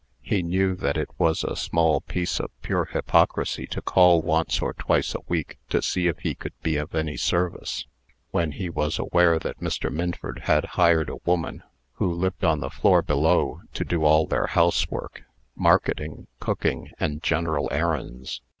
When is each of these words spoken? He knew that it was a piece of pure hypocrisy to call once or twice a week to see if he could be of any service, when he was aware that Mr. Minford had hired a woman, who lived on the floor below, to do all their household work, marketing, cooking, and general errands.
He 0.23 0.41
knew 0.41 0.73
that 0.77 0.97
it 0.97 1.09
was 1.19 1.43
a 1.43 1.99
piece 2.01 2.39
of 2.39 2.49
pure 2.63 2.85
hypocrisy 2.85 3.67
to 3.67 3.83
call 3.83 4.23
once 4.23 4.59
or 4.59 4.73
twice 4.73 5.13
a 5.13 5.19
week 5.27 5.59
to 5.69 5.79
see 5.83 6.07
if 6.07 6.17
he 6.21 6.33
could 6.33 6.59
be 6.63 6.75
of 6.77 6.95
any 6.95 7.17
service, 7.17 7.85
when 8.31 8.53
he 8.53 8.67
was 8.67 8.97
aware 8.97 9.37
that 9.37 9.59
Mr. 9.59 9.91
Minford 9.93 10.39
had 10.45 10.69
hired 10.73 11.11
a 11.11 11.17
woman, 11.23 11.61
who 11.97 12.11
lived 12.11 12.43
on 12.43 12.61
the 12.61 12.71
floor 12.71 13.03
below, 13.03 13.61
to 13.75 13.85
do 13.85 14.03
all 14.03 14.25
their 14.25 14.47
household 14.47 14.89
work, 14.89 15.21
marketing, 15.55 16.25
cooking, 16.39 16.89
and 16.99 17.21
general 17.21 17.69
errands. 17.71 18.41